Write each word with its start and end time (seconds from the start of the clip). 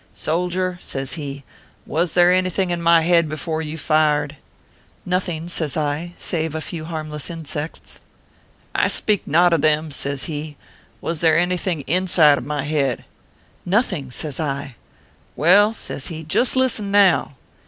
"Soldier/ 0.29 0.79
says 0.81 1.13
he," 1.13 1.43
was 1.95 2.13
there 2.13 2.31
anything 2.31 2.71
in 2.71 2.81
my 2.81 3.01
head 3.01 3.29
before 3.29 3.61
you 3.61 3.77
fired 3.77 4.35
?""Nothing/ 5.05 5.47
says 5.47 5.77
I," 5.77 6.13
save 6.31 6.55
a 6.55 6.59
few 6.59 6.85
harmless 6.85 7.29
insects."" 7.29 7.99
I 8.75 8.87
speak 8.87 9.27
not 9.27 9.53
of 9.53 9.61
them/ 9.61 9.91
says 9.91 10.23
he. 10.23 10.57
"Was 11.01 11.19
there 11.21 11.37
any 11.37 11.55
thing 11.55 11.81
inside 11.81 12.39
of 12.39 12.45
my 12.47 12.63
head?" 12.63 13.05
"Nothing!" 13.63 14.09
says 14.09 14.39
I.." 14.39 14.75
Well/ 15.35 15.71
says 15.71 16.07
he, 16.07 16.23
"just 16.23 16.55
listen 16.55 16.89
now." 16.89 17.35